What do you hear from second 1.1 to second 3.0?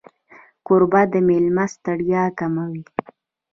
د مېلمه ستړیا کموي.